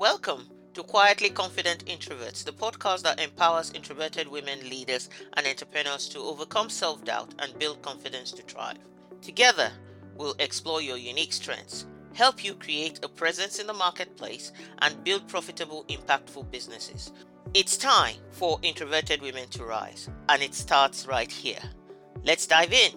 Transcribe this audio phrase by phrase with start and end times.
[0.00, 6.20] Welcome to Quietly Confident Introverts, the podcast that empowers introverted women leaders and entrepreneurs to
[6.20, 8.78] overcome self doubt and build confidence to thrive.
[9.20, 9.70] Together,
[10.16, 11.84] we'll explore your unique strengths,
[12.14, 17.12] help you create a presence in the marketplace, and build profitable, impactful businesses.
[17.52, 21.60] It's time for introverted women to rise, and it starts right here.
[22.24, 22.92] Let's dive in.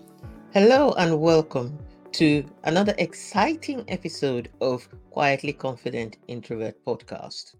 [0.53, 1.82] Hello, and welcome
[2.13, 7.55] to another exciting episode of Quietly Confident Introvert Podcast.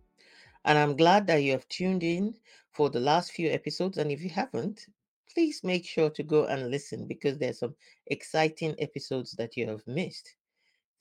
[0.65, 2.35] And I'm glad that you have tuned in
[2.71, 3.97] for the last few episodes.
[3.97, 4.85] And if you haven't,
[5.33, 7.73] please make sure to go and listen because there's some
[8.07, 10.35] exciting episodes that you have missed.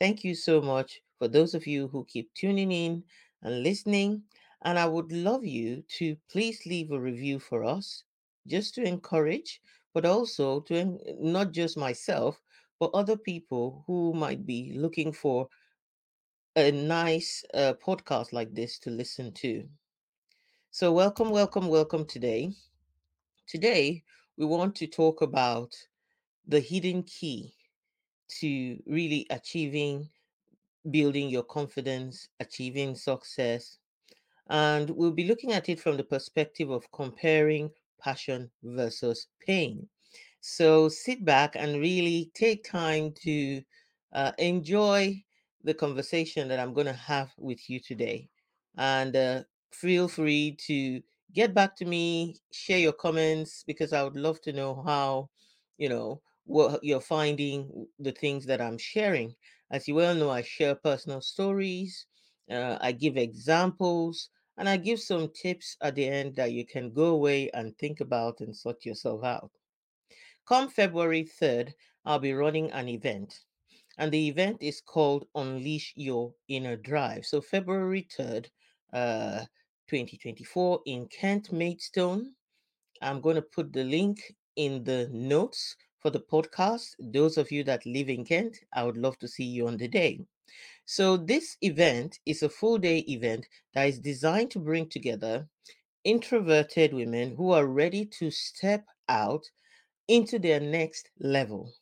[0.00, 3.04] Thank you so much for those of you who keep tuning in
[3.42, 4.22] and listening.
[4.62, 8.02] And I would love you to please leave a review for us
[8.46, 9.60] just to encourage,
[9.92, 12.40] but also to not just myself,
[12.82, 15.46] for other people who might be looking for
[16.56, 19.64] a nice uh, podcast like this to listen to.
[20.72, 22.50] So, welcome, welcome, welcome today.
[23.46, 24.02] Today,
[24.36, 25.76] we want to talk about
[26.48, 27.54] the hidden key
[28.40, 30.08] to really achieving,
[30.90, 33.78] building your confidence, achieving success.
[34.48, 39.88] And we'll be looking at it from the perspective of comparing passion versus pain.
[40.44, 43.62] So sit back and really take time to
[44.12, 45.22] uh, enjoy
[45.62, 48.28] the conversation that I'm going to have with you today.
[48.76, 51.00] And uh, feel free to
[51.32, 55.30] get back to me, share your comments, because I would love to know how,
[55.78, 59.36] you know, what you're finding, the things that I'm sharing.
[59.70, 62.06] As you well know, I share personal stories,
[62.50, 66.92] uh, I give examples, and I give some tips at the end that you can
[66.92, 69.52] go away and think about and sort yourself out.
[70.52, 71.72] Come February 3rd,
[72.04, 73.40] I'll be running an event.
[73.96, 77.24] And the event is called Unleash Your Inner Drive.
[77.24, 78.50] So, February 3rd,
[78.92, 79.46] uh,
[79.88, 82.34] 2024, in Kent Maidstone.
[83.00, 84.20] I'm going to put the link
[84.56, 86.96] in the notes for the podcast.
[86.98, 89.88] Those of you that live in Kent, I would love to see you on the
[89.88, 90.20] day.
[90.84, 95.48] So, this event is a full day event that is designed to bring together
[96.04, 99.48] introverted women who are ready to step out
[100.12, 101.72] into their next level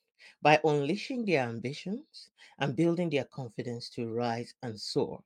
[0.40, 2.30] by unleashing their ambitions
[2.60, 5.20] and building their confidence to rise and soar.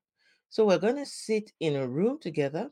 [0.49, 2.71] So, we're going to sit in a room together.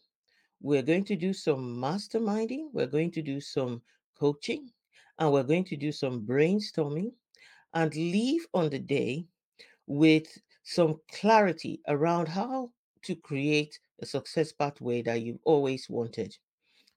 [0.62, 2.70] We're going to do some masterminding.
[2.72, 3.82] We're going to do some
[4.19, 4.70] coaching
[5.19, 7.12] and we're going to do some brainstorming
[7.75, 9.26] and leave on the day
[9.87, 12.70] with some clarity around how
[13.03, 16.34] to create a success pathway that you've always wanted.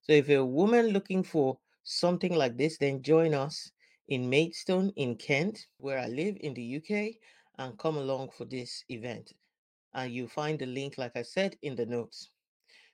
[0.03, 3.71] So, if you're a woman looking for something like this, then join us
[4.09, 7.15] in Maidstone in Kent, where I live in the UK,
[7.57, 9.31] and come along for this event.
[9.93, 12.29] And you'll find the link, like I said, in the notes.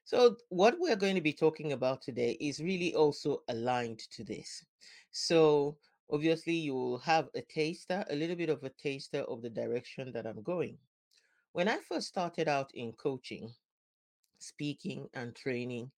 [0.04, 4.64] So, what we're going to be talking about today is really also aligned to this.
[5.12, 5.78] So,
[6.12, 10.12] obviously, you will have a taster, a little bit of a taster of the direction
[10.14, 10.78] that I'm going.
[11.54, 13.54] When I first started out in coaching,
[14.40, 15.92] speaking, and training,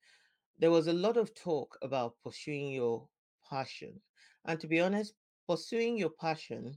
[0.59, 3.07] there was a lot of talk about pursuing your
[3.49, 3.99] passion.
[4.45, 5.13] And to be honest,
[5.47, 6.75] pursuing your passion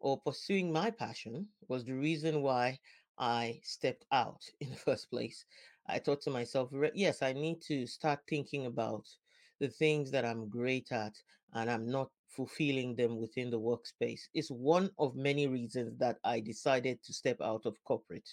[0.00, 2.78] or pursuing my passion was the reason why
[3.18, 5.44] I stepped out in the first place.
[5.86, 9.06] I thought to myself, yes, I need to start thinking about
[9.60, 11.14] the things that I'm great at
[11.54, 14.20] and I'm not fulfilling them within the workspace.
[14.34, 18.28] It's one of many reasons that I decided to step out of corporate.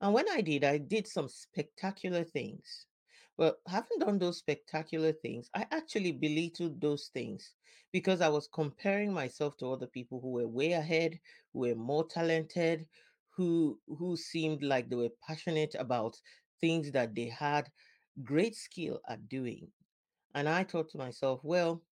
[0.00, 2.86] And when I did, I did some spectacular things.
[3.40, 7.54] But having done those spectacular things, I actually belittled those things
[7.90, 11.18] because I was comparing myself to other people who were way ahead,
[11.54, 12.86] who were more talented,
[13.30, 16.20] who who seemed like they were passionate about
[16.60, 17.72] things that they had
[18.22, 19.72] great skill at doing.
[20.34, 21.82] And I thought to myself, well,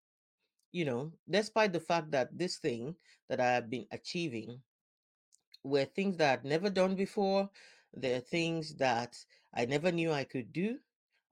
[0.71, 2.95] you know, despite the fact that this thing
[3.27, 4.61] that I have been achieving
[5.63, 7.49] were things that I'd never done before,
[7.93, 9.17] there are things that
[9.53, 10.79] I never knew I could do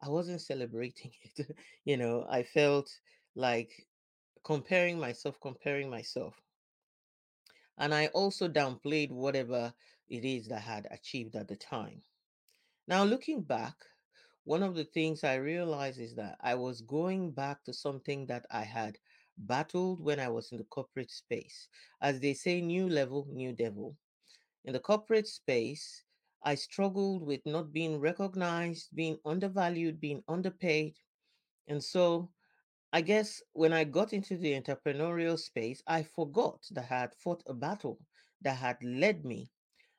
[0.02, 1.56] I wasn't celebrating it.
[1.86, 2.90] you know, I felt
[3.36, 3.88] like
[4.44, 6.36] comparing myself, comparing myself.
[7.78, 9.74] And I also downplayed whatever
[10.10, 12.02] it is that I had achieved at the time.
[12.88, 13.76] Now, looking back,
[14.46, 18.46] one of the things I realized is that I was going back to something that
[18.50, 18.98] I had
[19.38, 21.68] battled when I was in the corporate space.
[22.02, 23.96] As they say, new level, new devil.
[24.64, 26.04] In the corporate space,
[26.44, 30.98] I struggled with not being recognized, being undervalued, being underpaid.
[31.68, 32.32] And so
[32.94, 37.44] I guess when I got into the entrepreneurial space, I forgot that I had fought
[37.48, 38.00] a battle
[38.42, 39.52] that had led me.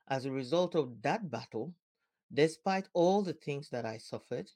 [0.08, 1.74] As a result of that battle,
[2.32, 4.52] Despite all the things that I suffered,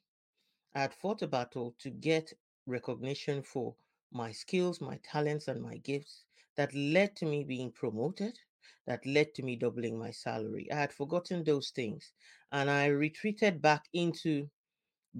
[0.75, 2.33] I had fought a battle to get
[2.65, 3.75] recognition for
[4.11, 6.25] my skills, my talents, and my gifts
[6.55, 8.39] that led to me being promoted,
[8.87, 10.71] that led to me doubling my salary.
[10.71, 12.13] I had forgotten those things
[12.51, 14.49] and I retreated back into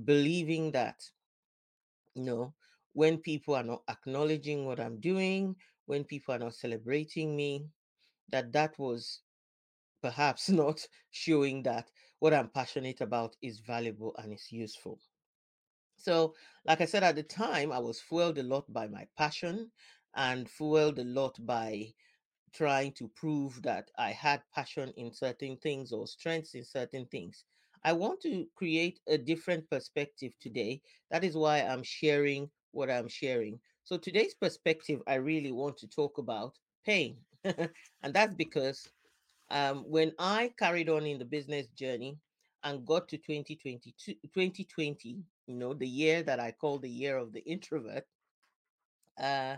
[0.05, 1.03] believing that,
[2.15, 2.53] you know,
[2.93, 5.55] when people are not acknowledging what I'm doing,
[5.85, 7.65] when people are not celebrating me,
[8.29, 9.21] that that was
[10.01, 14.99] perhaps not showing that what I'm passionate about is valuable and is useful.
[15.97, 16.35] So,
[16.65, 19.71] like I said at the time, I was fueled a lot by my passion
[20.15, 21.93] and fueled a lot by
[22.53, 27.45] trying to prove that I had passion in certain things or strengths in certain things.
[27.83, 30.81] I want to create a different perspective today.
[31.11, 33.59] That is why I'm sharing what I'm sharing.
[33.83, 37.17] So, today's perspective, I really want to talk about pain.
[37.43, 38.89] and that's because
[39.49, 42.17] um, when I carried on in the business journey
[42.63, 47.33] and got to 2022, 2020, you know, the year that I call the year of
[47.33, 48.05] the introvert,
[49.19, 49.57] uh,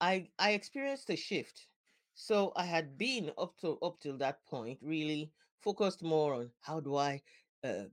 [0.00, 1.68] I I experienced a shift.
[2.16, 6.80] So I had been up to up till that point really focused more on how
[6.80, 7.22] do I
[7.62, 7.84] uh,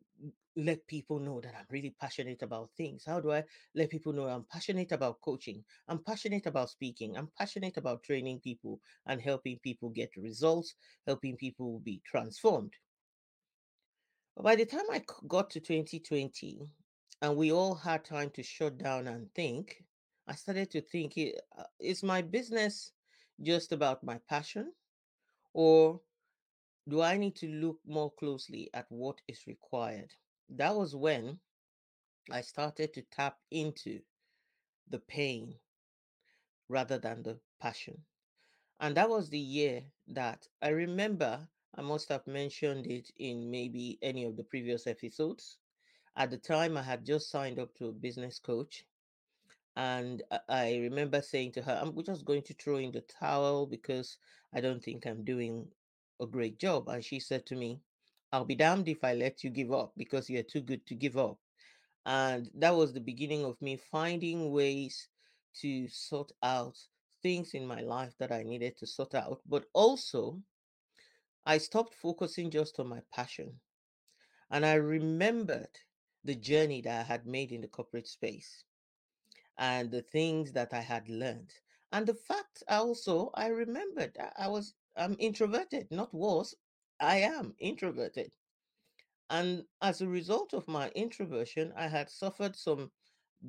[0.56, 3.06] let people know that I'm really passionate about things.
[3.06, 5.66] How do I let people know I'm passionate about coaching?
[5.88, 7.16] I'm passionate about speaking.
[7.18, 10.76] I'm passionate about training people and helping people get results,
[11.06, 12.78] helping people be transformed.
[14.36, 16.70] But by the time I got to 2020
[17.20, 19.86] and we all had time to shut down and think,
[20.28, 22.92] I started to think i- uh, is my business
[23.42, 24.74] just about my passion
[25.54, 26.02] or
[26.88, 30.14] do I need to look more closely at what is required?
[30.50, 31.40] That was when
[32.32, 34.02] I started to tap into
[34.90, 35.56] the pain
[36.68, 38.06] rather than the passion.
[38.80, 43.98] And that was the year that I remember I must have mentioned it in maybe
[44.02, 45.58] any of the previous episodes.
[46.16, 48.86] At the time, I had just signed up to a business coach.
[49.76, 54.18] And I remember saying to her, I'm just going to throw in the towel because
[54.54, 55.68] I don't think I'm doing
[56.22, 56.90] a great job.
[56.90, 57.82] And she said to me,
[58.32, 61.18] I'll be damned if I let you give up because you're too good to give
[61.18, 61.38] up.
[62.06, 65.08] And that was the beginning of me finding ways
[65.62, 66.78] to sort out
[67.22, 69.42] things in my life that I needed to sort out.
[69.48, 70.40] But also,
[71.46, 73.54] I stopped focusing just on my passion.
[74.52, 75.80] And I remembered
[76.24, 78.64] the journey that I had made in the corporate space
[79.58, 81.54] and the things that I had learned.
[81.92, 86.56] And the fact also, I remembered I was I'm introverted, not was.
[87.00, 88.32] I am introverted.
[89.30, 92.92] And as a result of my introversion, I had suffered some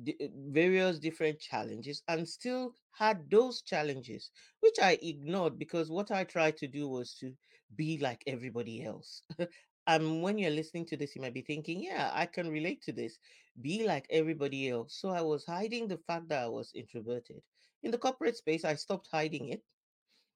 [0.03, 4.31] di- uh, various different challenges and still had those challenges,
[4.61, 7.35] which I ignored because what I tried to do was to
[7.75, 9.23] be like everybody else.
[9.87, 12.91] and when you're listening to this, you might be thinking, yeah, I can relate to
[12.91, 13.17] this.
[13.61, 14.97] Be like everybody else.
[14.99, 17.41] So I was hiding the fact that I was introverted.
[17.83, 19.61] In the corporate space, I stopped hiding it.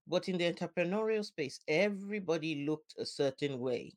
[0.07, 3.93] But in the entrepreneurial space, everybody looked a certain way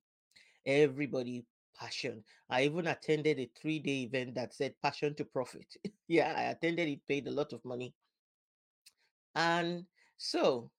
[0.66, 1.44] everybody
[1.78, 2.22] passion.
[2.50, 5.66] I even attended a three day event that said passion to profit.
[6.08, 7.94] yeah, I attended it, paid a lot of money.
[9.34, 9.86] And
[10.18, 10.70] so,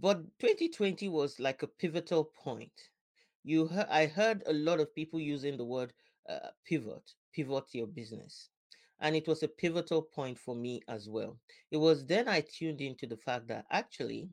[0.00, 2.72] but 2020 was like a pivotal point.
[3.44, 5.92] You heard, I heard a lot of people using the word
[6.28, 8.50] uh, pivot, pivot your business.
[9.00, 11.38] And it was a pivotal point for me as well.
[11.70, 14.28] It was then I tuned into the fact that actually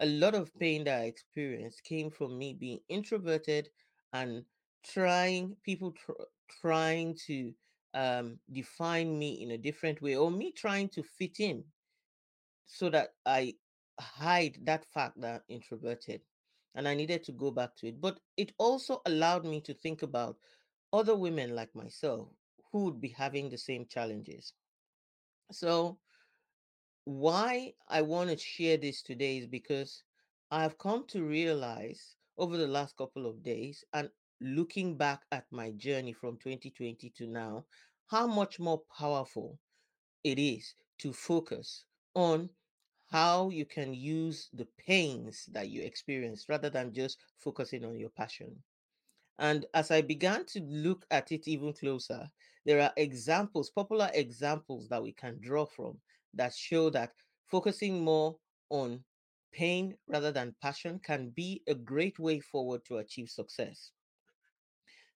[0.00, 3.68] a lot of pain that I experienced came from me being introverted
[4.12, 4.44] and
[4.84, 6.24] trying people tr-
[6.60, 7.52] trying to
[7.94, 11.62] um, define me in a different way, or me trying to fit in
[12.66, 13.54] so that I
[14.00, 16.22] hide that fact that introverted.
[16.74, 18.00] And I needed to go back to it.
[18.00, 20.36] But it also allowed me to think about
[20.92, 22.28] other women like myself
[22.70, 24.54] who would be having the same challenges.
[25.50, 25.98] So
[27.04, 30.02] why I want to share this today is because
[30.50, 34.08] I've come to realize over the last couple of days and
[34.40, 37.64] looking back at my journey from 2020 to now,
[38.06, 39.58] how much more powerful
[40.24, 42.48] it is to focus on
[43.12, 48.10] how you can use the pains that you experience rather than just focusing on your
[48.10, 48.64] passion.
[49.38, 52.30] And as I began to look at it even closer,
[52.64, 56.00] there are examples, popular examples that we can draw from
[56.34, 57.14] that show that
[57.46, 58.40] focusing more
[58.70, 59.04] on
[59.52, 63.92] pain rather than passion can be a great way forward to achieve success.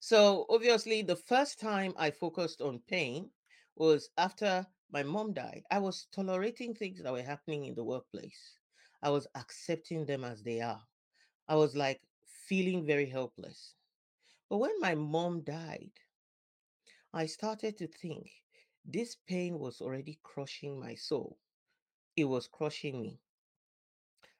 [0.01, 3.33] So, obviously, the first time I focused on pain
[3.75, 5.65] was after my mom died.
[5.71, 8.59] I was tolerating things that were happening in the workplace,
[9.03, 10.83] I was accepting them as they are.
[11.49, 13.75] I was like feeling very helpless.
[14.49, 15.93] But when my mom died,
[17.13, 18.31] I started to think
[18.85, 21.39] this pain was already crushing my soul.
[22.17, 23.21] It was crushing me.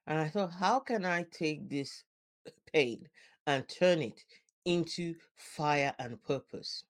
[0.07, 2.05] And I thought, how can I take this
[2.73, 3.09] pain
[3.47, 4.25] and turn it
[4.65, 6.85] into fire and purpose?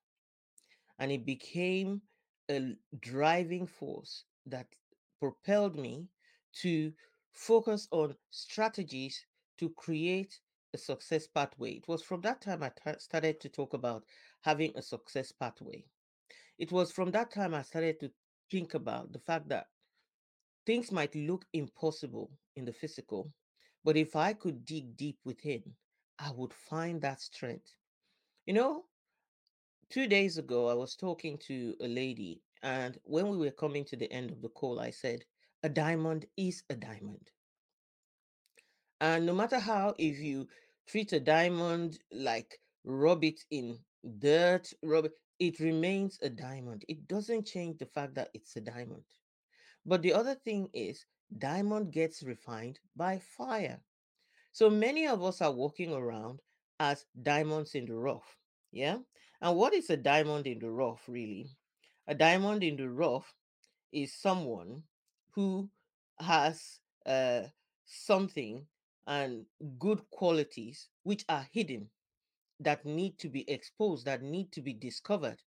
[0.99, 2.01] And it became
[2.49, 4.67] a driving force that
[5.19, 6.07] propelled me
[6.53, 6.93] to
[7.31, 9.25] focus on strategies
[9.57, 10.39] to create
[10.73, 11.71] a success pathway.
[11.73, 14.03] It was from that time I t- started to talk about
[14.41, 15.85] having a success pathway.
[16.59, 18.11] It was from that time I started to
[18.51, 19.67] think about the fact that
[20.65, 23.31] things might look impossible in the physical,
[23.83, 25.75] but if I could dig deep within,
[26.19, 27.73] I would find that strength.
[28.45, 28.85] You know,
[29.89, 33.95] two days ago, I was talking to a lady, and when we were coming to
[33.95, 35.25] the end of the call, I said,
[35.63, 37.31] A diamond is a diamond.
[38.99, 40.47] And no matter how, if you
[40.87, 43.79] treat a diamond like rub it in
[44.19, 46.83] dirt, rub it, it remains a diamond.
[46.87, 49.03] It doesn't change the fact that it's a diamond.
[49.85, 51.05] But the other thing is,
[51.37, 53.79] diamond gets refined by fire.
[54.51, 56.41] So many of us are walking around
[56.79, 58.37] as diamonds in the rough.
[58.77, 58.99] Yeah.
[59.41, 61.49] And what is a diamond in the rough, really?
[62.07, 63.33] A diamond in the rough
[63.91, 64.83] is someone
[65.31, 65.69] who
[66.19, 67.43] has uh,
[67.85, 68.67] something
[69.07, 69.45] and
[69.79, 71.89] good qualities which are hidden
[72.59, 75.41] that need to be exposed, that need to be discovered.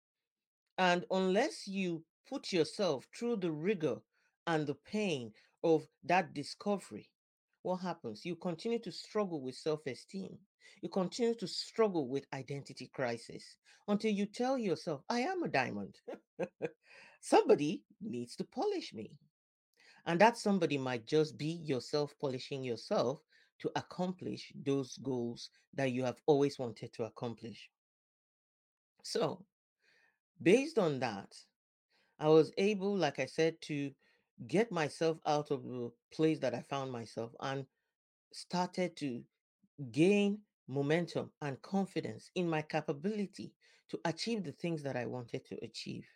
[0.79, 4.03] And unless you put yourself through the rigor
[4.47, 7.11] and the pain of that discovery,
[7.63, 8.25] what happens?
[8.25, 10.39] You continue to struggle with self esteem.
[10.83, 13.57] You continue to struggle with identity crisis
[13.89, 15.97] until you tell yourself, I am a diamond.
[17.21, 19.19] somebody needs to polish me.
[20.07, 23.21] And that somebody might just be yourself polishing yourself
[23.61, 27.69] to accomplish those goals that you have always wanted to accomplish.
[29.03, 29.45] So,
[30.43, 31.35] based on that,
[32.19, 33.91] I was able, like I said, to
[34.47, 37.67] get myself out of the place that I found myself and
[38.33, 39.23] started to
[39.91, 43.53] gain momentum and confidence in my capability
[43.91, 46.07] to achieve the things that I wanted to achieve.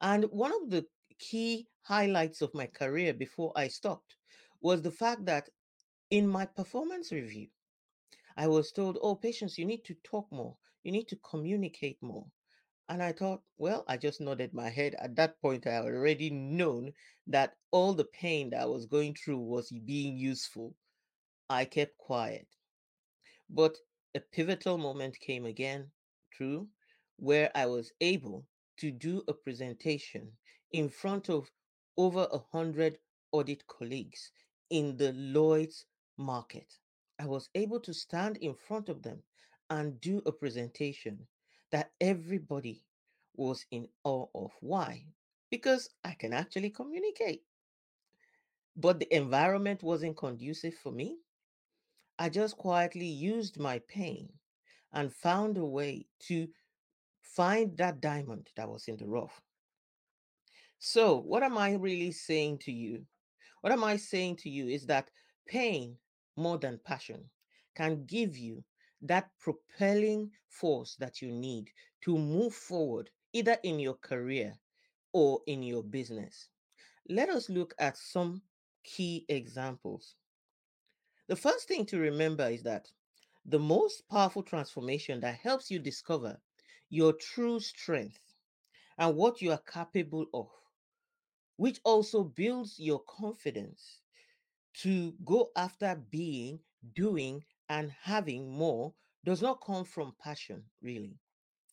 [0.00, 0.86] And one of the
[1.18, 4.16] key highlights of my career before I stopped
[4.62, 5.48] was the fact that
[6.10, 7.48] in my performance review,
[8.36, 12.26] I was told, oh, Patience, you need to talk more, you need to communicate more.
[12.88, 14.96] And I thought, well, I just nodded my head.
[14.98, 16.92] At that point, I already known
[17.28, 20.74] that all the pain that I was going through was being useful.
[21.48, 22.48] I kept quiet.
[23.52, 23.78] But
[24.14, 25.90] a pivotal moment came again,
[26.30, 26.68] true,
[27.16, 28.46] where I was able
[28.78, 30.32] to do a presentation
[30.72, 31.50] in front of
[31.96, 32.98] over a hundred
[33.32, 34.30] audit colleagues
[34.70, 35.84] in the Lloyd's
[36.16, 36.78] market.
[37.18, 39.22] I was able to stand in front of them
[39.68, 41.26] and do a presentation
[41.70, 42.84] that everybody
[43.36, 44.52] was in awe of.
[44.60, 45.04] Why?
[45.50, 47.42] Because I can actually communicate.
[48.76, 51.18] But the environment wasn't conducive for me.
[52.20, 54.28] I just quietly used my pain
[54.92, 56.48] and found a way to
[57.22, 59.40] find that diamond that was in the rough.
[60.78, 63.06] So, what am I really saying to you?
[63.62, 65.10] What am I saying to you is that
[65.48, 65.96] pain,
[66.36, 67.24] more than passion,
[67.74, 68.62] can give you
[69.00, 71.70] that propelling force that you need
[72.02, 74.52] to move forward, either in your career
[75.14, 76.50] or in your business.
[77.08, 78.42] Let us look at some
[78.84, 80.16] key examples.
[81.30, 82.90] The first thing to remember is that
[83.46, 86.40] the most powerful transformation that helps you discover
[86.88, 88.18] your true strength
[88.98, 90.48] and what you are capable of,
[91.54, 94.00] which also builds your confidence
[94.78, 96.58] to go after being,
[96.96, 98.92] doing, and having more,
[99.24, 101.16] does not come from passion, really.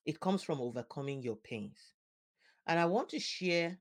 [0.06, 1.80] It comes from overcoming your pains.
[2.68, 3.80] And I want to share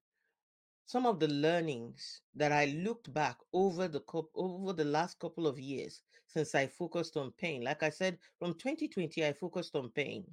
[0.86, 4.02] some of the learnings that I looked back over the
[4.34, 7.62] over the last couple of years since I focused on pain.
[7.62, 10.24] Like I said, from 2020, I focused on pain.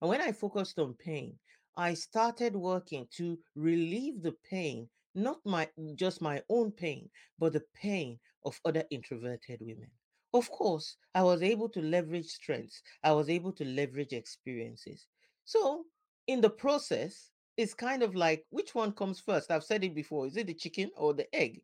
[0.00, 1.38] And when I focused on pain,
[1.76, 7.64] I started working to relieve the pain, not my just my own pain, but the
[7.74, 9.90] pain of other introverted women.
[10.32, 12.82] Of course, I was able to leverage strengths.
[13.02, 15.08] I was able to leverage experiences.
[15.44, 15.86] So,
[16.28, 19.50] in the process, it's kind of like which one comes first?
[19.50, 20.26] I've said it before.
[20.26, 21.62] Is it the chicken or the egg?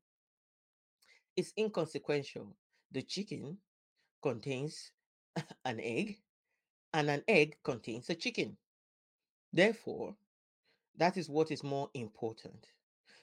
[1.36, 2.54] It's inconsequential.
[2.92, 3.58] The chicken
[4.22, 4.92] contains
[5.64, 6.18] an egg,
[6.92, 8.56] and an egg contains a chicken.
[9.52, 10.16] Therefore,
[10.96, 12.66] that is what is more important.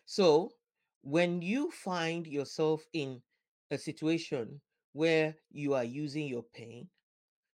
[0.06, 0.54] So,
[1.02, 3.22] when you find yourself in
[3.72, 4.62] a situation
[4.94, 6.90] where you are using your pain,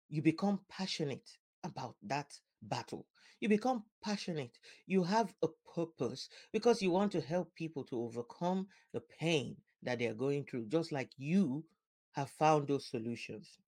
[0.08, 3.06] you become passionate about that battle.
[3.40, 4.58] You become passionate.
[4.86, 9.98] You have a purpose because you want to help people to overcome the pain that
[9.98, 11.64] they are going through, just like you
[12.12, 13.58] have found those solutions.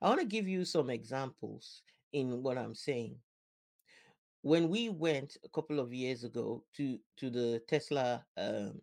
[0.00, 3.16] I want to give you some examples in what I'm saying.
[4.42, 8.80] When we went a couple of years ago to to the Tesla um,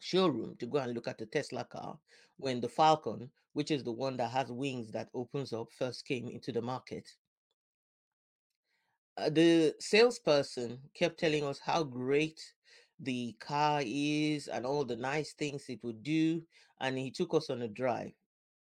[0.00, 1.98] showroom to go and look at the Tesla car,
[2.36, 6.28] when the Falcon, which is the one that has wings that opens up, first came
[6.28, 7.08] into the market,
[9.18, 12.40] uh, the salesperson kept telling us how great
[13.00, 16.42] the car is and all the nice things it would do.
[16.80, 18.12] And he took us on a drive.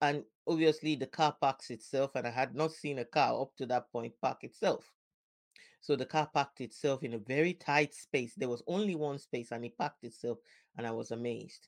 [0.01, 3.65] And obviously, the car parks itself, and I had not seen a car up to
[3.67, 4.91] that point park itself.
[5.81, 8.33] So the car parked itself in a very tight space.
[8.35, 10.39] There was only one space, and it parked itself,
[10.77, 11.67] and I was amazed.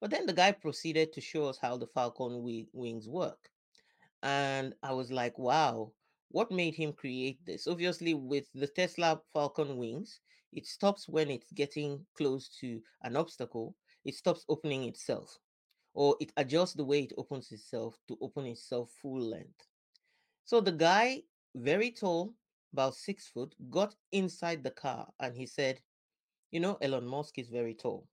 [0.00, 3.50] But then the guy proceeded to show us how the Falcon wi- wings work.
[4.22, 5.92] And I was like, wow,
[6.30, 7.66] what made him create this?
[7.66, 10.20] Obviously, with the Tesla Falcon wings,
[10.52, 15.38] it stops when it's getting close to an obstacle, it stops opening itself,
[15.94, 19.66] or it adjusts the way it opens itself to open itself full length.
[20.44, 21.22] So the guy,
[21.54, 22.34] very tall,
[22.72, 25.80] about six foot, got inside the car and he said,
[26.50, 28.06] You know, Elon Musk is very tall.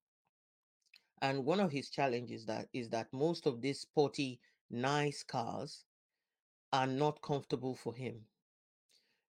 [1.22, 4.40] And one of his challenges that is that most of these sporty,
[4.70, 5.86] nice cars
[6.74, 8.26] are not comfortable for him.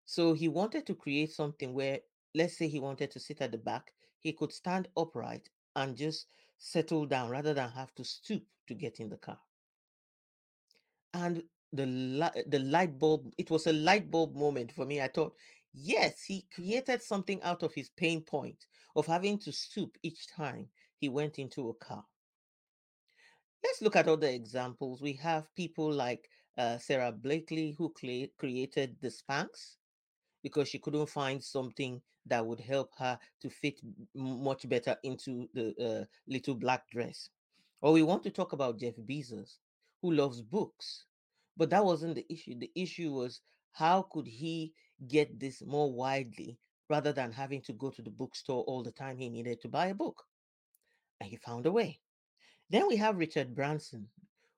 [0.06, 2.00] So he wanted to create something where,
[2.34, 6.26] let's say he wanted to sit at the back, he could stand upright and just
[6.58, 9.38] settle down rather than have to stoop to get in the car.
[11.12, 15.00] And the the light bulb, it was a light bulb moment for me.
[15.00, 15.34] I thought,
[15.72, 20.68] yes, he created something out of his pain point of having to stoop each time
[20.98, 22.04] he went into a car.
[23.62, 25.02] Let's look at other examples.
[25.02, 29.76] We have people like uh, Sara Blakely, who crea- created the Spanx
[30.42, 33.80] because she couldn't find something that would help her to fit
[34.14, 37.28] much better into the uh, little black dress.
[37.80, 39.58] Or we want to talk about Jeff Bezos,
[40.00, 41.04] who loves books.
[41.56, 42.58] But that wasn't the issue.
[42.58, 43.40] The issue was
[43.72, 44.72] how could he
[45.08, 49.18] get this more widely rather than having to go to the bookstore all the time
[49.18, 50.22] he needed to buy a book?
[51.20, 52.00] And he found a way.
[52.70, 54.08] Then we have Richard Branson,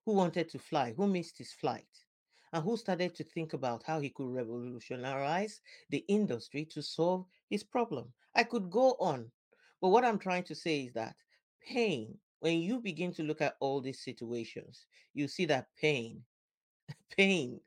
[0.06, 2.06] who wanted to fly, who missed his flight,
[2.52, 7.64] and who started to think about how he could revolutionize the industry to solve his
[7.64, 8.12] problem.
[8.34, 9.30] I could go on,
[9.82, 11.16] but what I'm trying to say is that
[11.60, 16.22] pain, when you begin to look at all these situations, you see that pain,
[17.16, 17.60] pain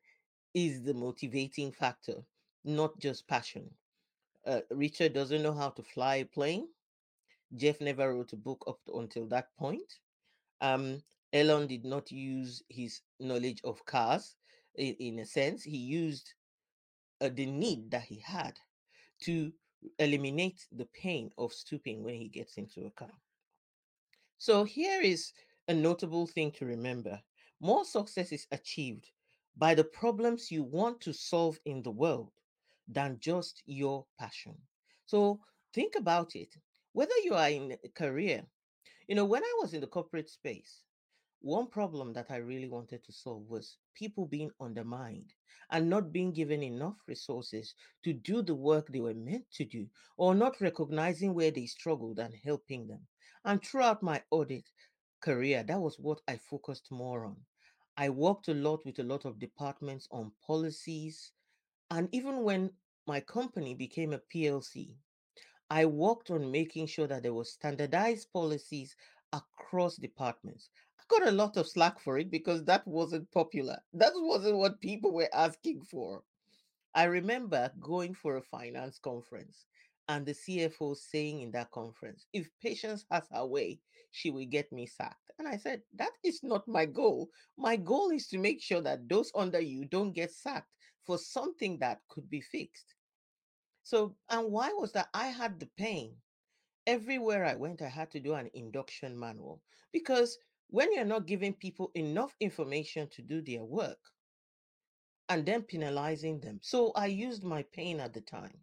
[0.53, 2.23] is the motivating factor,
[2.63, 3.69] not just passion.
[4.47, 6.69] Uh, Richard doesn't know how to fly a plane.
[7.55, 9.99] Jeff never wrote a book up to, until that point
[10.61, 11.01] um,
[11.33, 14.35] Elon did not use his knowledge of cars
[14.75, 15.63] in, in a sense.
[15.63, 16.33] He used
[17.21, 18.57] uh, the need that he had
[19.23, 19.51] to
[19.99, 23.11] eliminate the pain of stooping when he gets into a car.
[24.37, 25.31] So here is
[25.67, 27.19] a notable thing to remember
[27.61, 29.11] more success is achieved
[29.57, 32.31] by the problems you want to solve in the world
[32.87, 34.55] than just your passion.
[35.05, 35.39] So
[35.73, 36.55] think about it.
[36.93, 38.43] Whether you are in a career,
[39.07, 40.83] you know, when I was in the corporate space,
[41.41, 45.33] one problem that I really wanted to solve was people being undermined
[45.71, 49.87] and not being given enough resources to do the work they were meant to do,
[50.17, 53.07] or not recognizing where they struggled and helping them.
[53.45, 54.69] And throughout my audit
[55.21, 57.37] career, that was what I focused more on.
[57.95, 61.31] I worked a lot with a lot of departments on policies.
[61.91, 62.71] And even when
[63.07, 64.95] my company became a PLC,
[65.69, 68.95] I worked on making sure that there were standardized policies
[69.31, 70.69] across departments.
[71.09, 73.77] Got a lot of slack for it because that wasn't popular.
[73.93, 76.21] That wasn't what people were asking for.
[76.93, 79.65] I remember going for a finance conference
[80.07, 83.79] and the CFO saying in that conference, if Patience has her way,
[84.11, 85.31] she will get me sacked.
[85.37, 87.29] And I said, that is not my goal.
[87.57, 90.73] My goal is to make sure that those under you don't get sacked
[91.05, 92.95] for something that could be fixed.
[93.83, 95.09] So, and why was that?
[95.13, 96.13] I had the pain.
[96.87, 100.37] Everywhere I went, I had to do an induction manual because
[100.69, 103.97] when you're not giving people enough information to do their work
[105.27, 106.59] and then penalizing them.
[106.61, 108.57] So I used my pain at the time.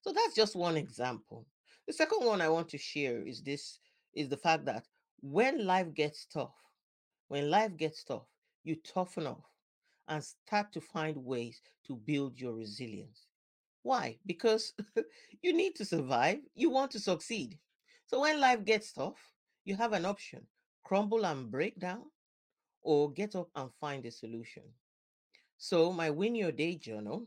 [0.00, 1.46] So that's just one example.
[1.86, 3.78] The second one I want to share is this
[4.14, 4.84] is the fact that
[5.20, 6.54] when life gets tough,
[7.28, 8.26] when life gets tough,
[8.64, 9.44] you toughen off
[10.08, 13.26] and start to find ways to build your resilience.
[13.82, 14.18] Why?
[14.26, 14.74] Because
[15.42, 17.58] you need to survive, you want to succeed.
[18.06, 19.18] So when life gets tough,
[19.64, 20.46] you have an option
[20.84, 22.04] crumble and break down,
[22.82, 24.62] or get up and find a solution.
[25.58, 27.26] So, my Win Your Day journal,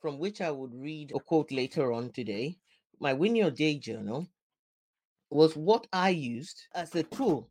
[0.00, 2.58] from which I would read a quote later on today,
[3.00, 4.26] my Win Your Day journal
[5.30, 7.50] was what I used as a tool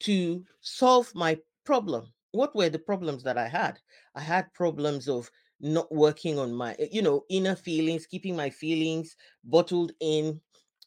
[0.00, 2.12] to solve my problem.
[2.32, 3.78] What were the problems that I had?
[4.14, 9.16] I had problems of not working on my, you know, inner feelings, keeping my feelings
[9.44, 10.40] bottled in,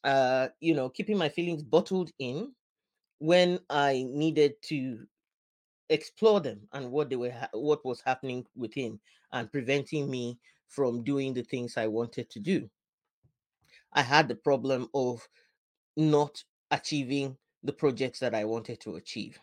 [0.04, 2.54] uh, you know, keeping my feelings bottled in
[3.20, 5.08] when I needed to
[5.90, 9.00] explore them and what they were ha- what was happening within
[9.32, 12.70] and preventing me from doing the things I wanted to do.
[13.94, 15.30] I had the problem of
[15.98, 19.40] not achieving the projects that I wanted to achieve.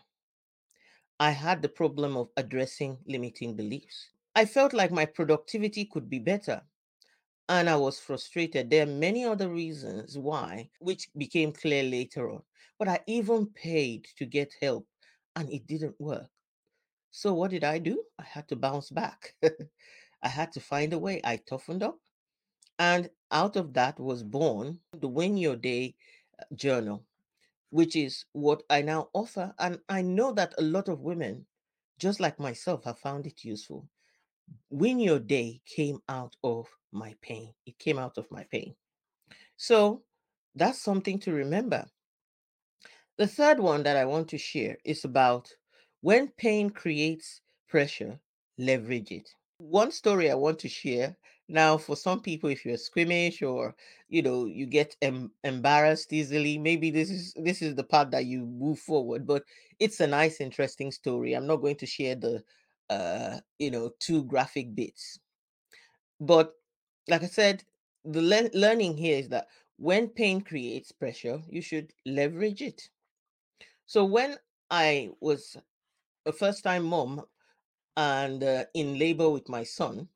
[1.19, 4.09] I had the problem of addressing limiting beliefs.
[4.35, 6.63] I felt like my productivity could be better
[7.49, 8.69] and I was frustrated.
[8.69, 12.43] There are many other reasons why, which became clear later on.
[12.79, 14.87] But I even paid to get help
[15.35, 16.29] and it didn't work.
[17.11, 18.03] So what did I do?
[18.19, 19.35] I had to bounce back.
[20.23, 21.21] I had to find a way.
[21.23, 21.99] I toughened up.
[22.79, 25.95] And out of that was born the Win Your Day
[26.39, 27.05] uh, journal,
[27.71, 29.53] which is what I now offer.
[29.59, 31.47] And I know that a lot of women,
[31.99, 33.87] just like myself, have found it useful.
[34.69, 37.53] Win Your Day came out of my pain.
[37.65, 38.75] It came out of my pain.
[39.55, 40.03] So
[40.55, 41.85] that's something to remember.
[43.17, 45.51] The third one that I want to share is about
[46.01, 48.19] when pain creates pressure,
[48.57, 49.29] leverage it.
[49.57, 51.17] One story I want to share
[51.49, 53.75] now for some people if you're squeamish or
[54.09, 58.25] you know you get em- embarrassed easily maybe this is this is the part that
[58.25, 59.43] you move forward but
[59.79, 62.43] it's a nice interesting story i'm not going to share the
[62.89, 65.19] uh you know two graphic bits
[66.19, 66.53] but
[67.07, 67.63] like i said
[68.05, 69.47] the le- learning here is that
[69.77, 72.89] when pain creates pressure you should leverage it
[73.85, 74.37] so when
[74.69, 75.57] I was
[76.25, 77.25] a first time mom
[77.97, 80.09] and uh, in labor with my son,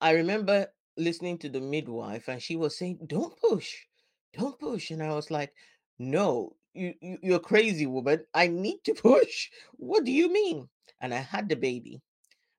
[0.00, 3.86] I remember listening to the midwife and she was saying, "Don't push.
[4.34, 5.54] Don't push." And I was like,
[5.98, 8.26] "No, you, you you're crazy, woman.
[8.34, 9.50] I need to push.
[9.72, 10.68] What do you mean?"
[11.00, 12.02] And I had the baby,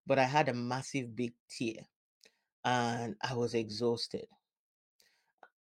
[0.08, 1.86] but I had a massive big tear
[2.66, 4.28] and I was exhausted.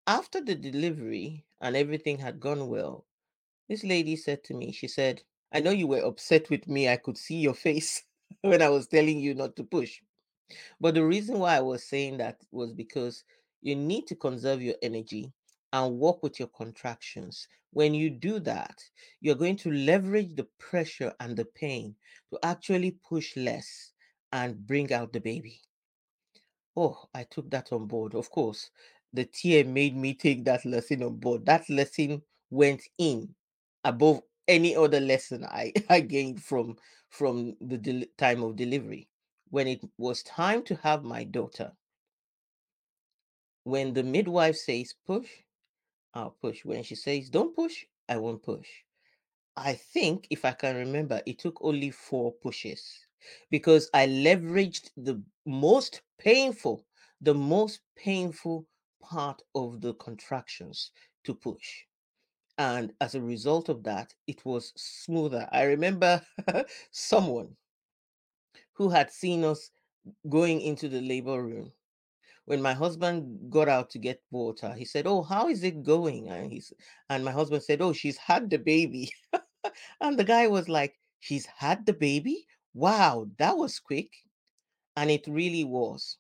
[0.07, 3.07] After the delivery and everything had gone well,
[3.69, 6.89] this lady said to me, she said, I know you were upset with me.
[6.89, 8.03] I could see your face
[8.43, 10.01] when I was telling you not to push.
[10.81, 13.25] But the reason why I was saying that was because
[13.63, 15.33] you need to conserve your energy
[15.73, 17.47] and work with your contractions.
[17.73, 18.83] When you do that,
[19.21, 21.97] you're going to leverage the pressure and the pain
[22.31, 23.93] to actually push less
[24.33, 25.61] and bring out the baby.
[26.77, 28.15] Oh, I took that on board.
[28.15, 28.71] Of course,
[29.13, 31.47] the tear made me take that lesson on board.
[31.47, 33.35] That lesson went in
[33.85, 36.77] above any other lesson I, I gained from
[37.09, 39.09] from the del- time of delivery.
[39.51, 41.73] When it was time to have my daughter,
[43.65, 45.29] when the midwife says push,
[46.15, 46.65] I'll push.
[46.65, 48.69] When she says don't push, I won't push.
[49.57, 52.83] I think, if I can remember, it took only four pushes
[53.51, 56.87] because I leveraged the most painful,
[57.21, 58.67] the most painful
[59.03, 60.93] part of the contractions
[61.25, 61.85] to push.
[62.59, 65.49] And as a result of that, it was smoother.
[65.53, 66.23] I remember
[66.91, 67.57] someone
[68.73, 69.71] who had seen us
[70.29, 71.73] going into the labor room.
[72.47, 76.29] When my husband got out to get water, he said, Oh, how is it going?
[76.29, 76.73] And, he's,
[77.09, 79.13] and my husband said, Oh, she's had the baby.
[80.01, 82.47] And the guy was like, She's had the baby?
[82.75, 84.11] Wow, that was quick.
[84.97, 86.19] And it really was.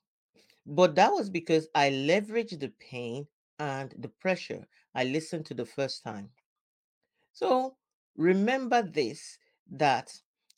[0.66, 3.26] But that was because I leveraged the pain
[3.58, 6.30] and the pressure I listened to the first time.
[7.32, 7.76] So
[8.16, 9.38] remember this
[9.70, 10.12] that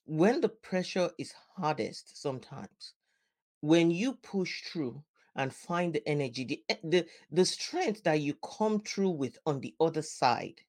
[0.04, 2.94] when the pressure is hardest, sometimes,
[3.60, 5.02] when you push through
[5.36, 9.60] and find the energy, the, e- the, the strength that you come through with on
[9.60, 10.60] the other side,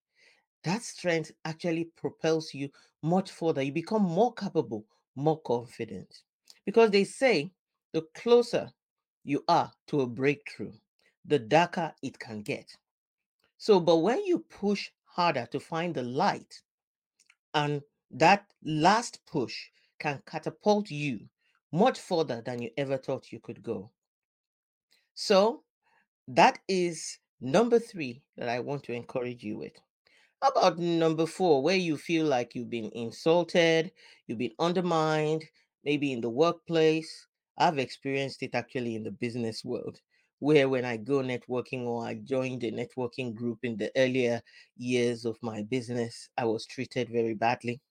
[0.63, 2.69] that strength actually propels you
[3.01, 3.61] much further.
[3.61, 6.21] You become more capable, more confident.
[6.65, 7.51] Because they say
[7.91, 8.71] the closer
[9.23, 10.71] you are to a breakthrough,
[11.25, 12.75] the darker it can get.
[13.57, 16.61] So, but when you push harder to find the light,
[17.53, 19.55] and that last push
[19.99, 21.19] can catapult you
[21.71, 23.91] much further than you ever thought you could go.
[25.15, 25.63] So,
[26.27, 29.73] that is number three that I want to encourage you with.
[30.41, 33.91] How about number four, where you feel like you've been insulted,
[34.27, 35.45] you've been undermined,
[35.83, 37.27] maybe in the workplace?
[37.57, 40.01] I've experienced it actually in the business world,
[40.39, 44.41] where when I go networking or I joined a networking group in the earlier
[44.77, 47.81] years of my business, I was treated very badly.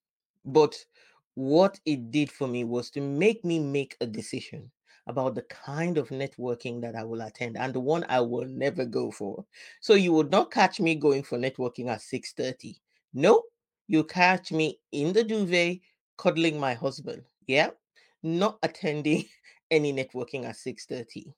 [0.45, 0.87] But
[1.35, 4.71] what it did for me was to make me make a decision
[5.07, 8.85] about the kind of networking that I will attend and the one I will never
[8.85, 9.45] go for.
[9.81, 12.81] So you would not catch me going for networking at 6:30.
[13.13, 13.43] No,
[13.89, 15.81] you catch me in the duvet
[16.17, 17.25] cuddling my husband.
[17.47, 17.71] Yeah,
[18.23, 19.25] not attending
[19.71, 21.35] any networking at 6:30.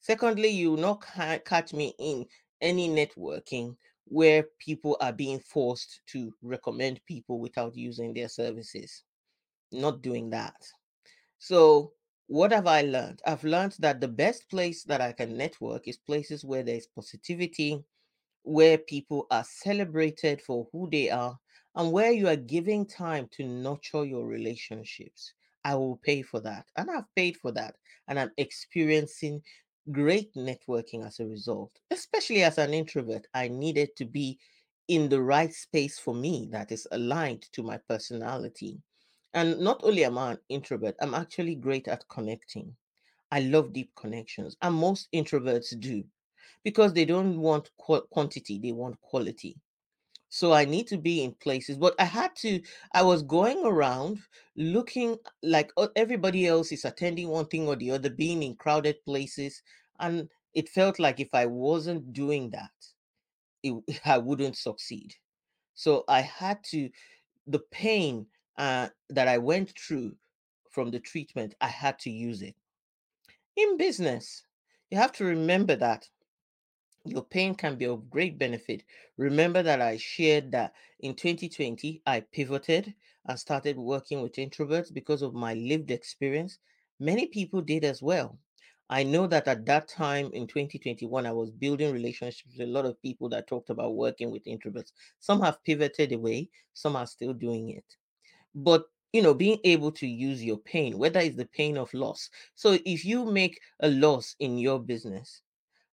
[0.00, 2.26] Secondly, you will not ca- catch me in
[2.60, 9.04] any networking where people are being forced to recommend people without using their services.
[9.72, 10.56] Not doing that.
[11.38, 11.94] So,
[12.26, 13.20] what have I learned?
[13.26, 17.84] I've learned that the best place that I can network is places where there's positivity,
[18.42, 21.38] where people are celebrated for who they are
[21.74, 25.32] and where you are giving time to nurture your relationships.
[25.64, 26.66] I will pay for that.
[26.76, 27.76] And I've paid for that.
[28.08, 29.42] And I'm experiencing
[29.90, 31.78] great networking as a result.
[31.90, 34.38] Especially as an introvert, I needed to be
[34.88, 38.80] in the right space for me that is aligned to my personality.
[39.34, 42.76] And not only am I an introvert, I'm actually great at connecting.
[43.30, 46.04] I love deep connections, and most introverts do
[46.64, 49.56] because they don't want qu- quantity, they want quality.
[50.28, 54.20] So I need to be in places, but I had to, I was going around
[54.56, 59.62] looking like everybody else is attending one thing or the other, being in crowded places.
[60.00, 62.72] And it felt like if I wasn't doing that,
[63.62, 65.14] it, I wouldn't succeed.
[65.74, 66.90] So I had to,
[67.46, 68.26] the pain
[68.58, 70.16] uh, that I went through
[70.70, 72.54] from the treatment, I had to use it.
[73.56, 74.44] In business,
[74.90, 76.08] you have to remember that
[77.04, 78.84] your pain can be of great benefit.
[79.16, 82.94] Remember that I shared that in 2020, I pivoted
[83.26, 86.58] and started working with introverts because of my lived experience.
[87.00, 88.38] Many people did as well.
[88.88, 92.84] I know that at that time in 2021, I was building relationships with a lot
[92.84, 94.92] of people that talked about working with introverts.
[95.18, 97.96] Some have pivoted away, some are still doing it.
[98.54, 102.30] But you know, being able to use your pain, whether it's the pain of loss.
[102.54, 105.42] So if you make a loss in your business,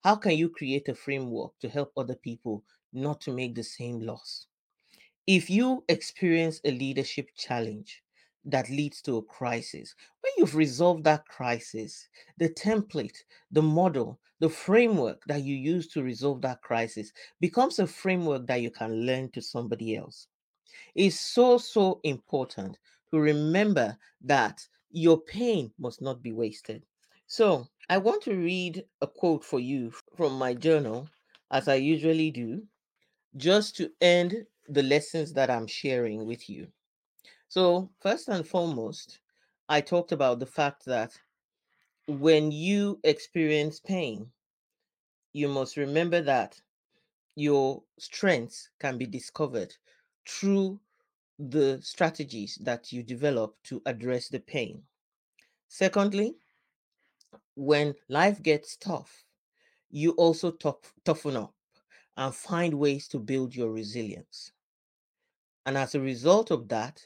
[0.04, 4.00] how can you create a framework to help other people not to make the same
[4.00, 4.46] loss?
[5.26, 8.02] If you experience a leadership challenge
[8.44, 13.18] that leads to a crisis, when you've resolved that crisis, the template,
[13.50, 18.62] the model, the framework that you use to resolve that crisis becomes a framework that
[18.62, 20.28] you can learn to somebody else.
[20.94, 22.78] It's so, so important
[23.10, 26.86] to remember that your pain must not be wasted.
[27.26, 31.08] So, I want to read a quote for you from my journal,
[31.50, 32.66] as I usually do,
[33.36, 36.68] just to end the lessons that I'm sharing with you.
[37.48, 39.20] So, first and foremost,
[39.68, 41.18] I talked about the fact that
[42.06, 44.30] when you experience pain,
[45.32, 46.60] you must remember that
[47.34, 49.74] your strengths can be discovered
[50.28, 50.78] through
[51.38, 54.82] the strategies that you develop to address the pain.
[55.68, 56.36] Secondly,
[57.54, 59.24] when life gets tough,
[59.90, 61.54] you also tough, toughen up
[62.16, 64.52] and find ways to build your resilience.
[65.64, 67.00] And as a result of that,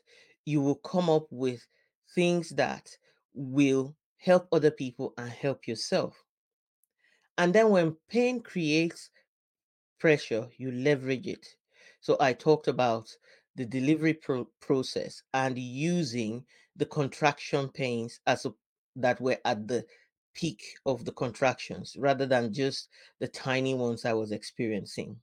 [0.44, 1.66] you will come up with
[2.14, 2.96] things that
[3.34, 6.24] will help other people and help yourself.
[7.38, 9.10] And then when pain creates
[9.98, 11.56] pressure, you leverage it.
[12.02, 13.08] So I talked about
[13.54, 16.44] the delivery pro- process and using
[16.76, 18.52] the contraction pains as a,
[18.96, 19.86] that were at the
[20.34, 22.88] peak of the contractions rather than just
[23.20, 25.16] the tiny ones I was experiencing.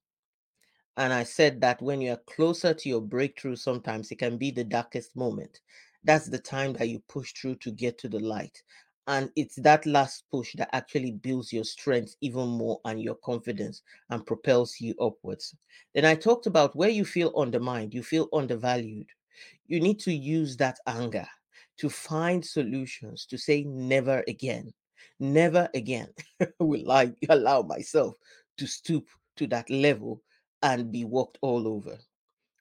[0.96, 4.52] And I said that when you are closer to your breakthrough, sometimes it can be
[4.52, 5.60] the darkest moment.
[6.04, 8.64] That's the time that you push through to get to the light.
[9.10, 13.82] And it's that last push that actually builds your strength even more and your confidence
[14.10, 15.54] and propels you upwards.
[15.94, 19.10] Then I talked about where you feel undermined, you feel undervalued.
[19.68, 21.28] You need to use that anger
[21.78, 24.74] to find solutions to say, never again.
[25.20, 26.14] Never again
[26.60, 28.16] will I allow myself
[28.58, 30.24] to stoop to that level
[30.62, 31.98] and be walked all over.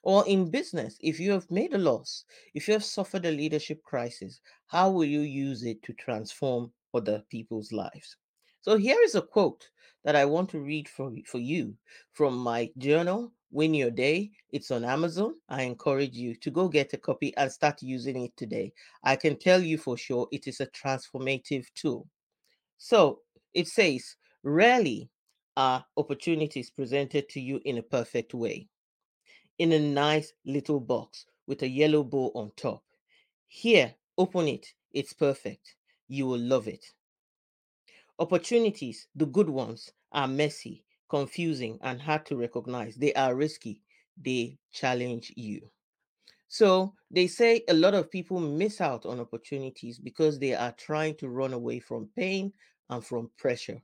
[0.09, 3.83] Or in business, if you have made a loss, if you have suffered a leadership
[3.83, 8.17] crisis, how will you use it to transform other people's lives?
[8.63, 9.69] So here is a quote
[10.07, 11.77] that I want to read for, for you
[12.15, 14.31] from my journal, Win Your Day.
[14.51, 15.35] It's on Amazon.
[15.51, 18.73] I encourage you to go get a copy and start using it today.
[19.05, 22.09] I can tell you for sure it is a transformative tool.
[22.79, 23.19] So
[23.53, 25.11] it says, rarely
[25.59, 28.69] are opportunities presented to you in a perfect way,
[29.59, 32.83] in a nice little box with a yellow bow on top.
[33.47, 34.67] Here, open it.
[34.93, 35.75] It's perfect.
[36.09, 36.85] You will love it.
[38.19, 42.97] Opportunities, the good ones, are messy, confusing, and hard to recognize.
[42.97, 43.83] They are risky.
[44.21, 45.71] They challenge you.
[46.49, 51.17] So they say a lot of people miss out on opportunities because they are trying
[51.17, 52.53] to run away from pain
[52.89, 53.83] and from pressure.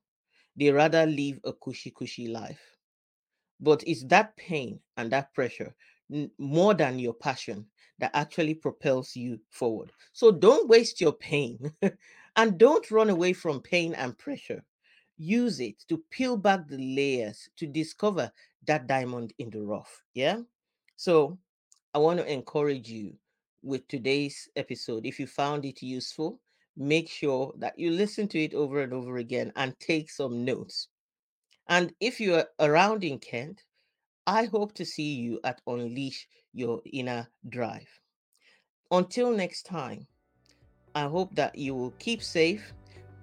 [0.56, 2.73] They rather live a cushy, cushy life.
[3.61, 5.75] But it's that pain and that pressure
[6.38, 7.67] more than your passion
[7.99, 9.90] that actually propels you forward.
[10.12, 11.73] So don't waste your pain
[12.37, 14.64] and don't run away from pain and pressure.
[15.17, 18.33] Use it to peel back the layers to discover
[18.67, 20.03] that diamond in the rough.
[20.12, 20.40] Yeah.
[20.97, 21.38] So
[21.95, 23.14] I want to encourage you
[23.62, 25.07] with today's episode.
[25.07, 26.40] If you found it useful,
[26.77, 30.88] make sure that you listen to it over and over again and take some notes.
[31.68, 33.62] And if you are around in Kent,
[34.27, 37.88] I hope to see you at Unleash Your Inner Drive.
[38.90, 40.07] Until next time,
[40.94, 42.72] I hope that you will keep safe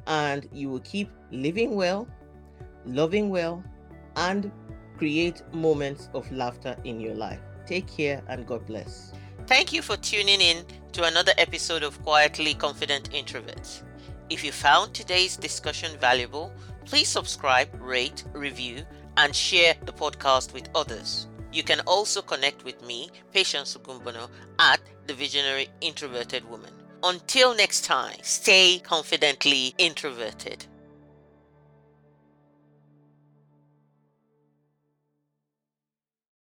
[0.07, 2.07] and you will keep living well,
[2.85, 3.63] loving well,
[4.15, 4.51] and
[4.97, 7.39] create moments of laughter in your life.
[7.65, 9.13] Take care and God bless.
[9.47, 13.83] Thank you for tuning in to another episode of Quietly Confident Introverts.
[14.29, 16.51] If you found today's discussion valuable,
[16.91, 18.83] please subscribe, rate, review,
[19.15, 21.27] and share the podcast with others.
[21.53, 26.73] You can also connect with me, Patience Ogunbona, at The Visionary Introverted Woman.
[27.01, 30.65] Until next time, stay confidently introverted.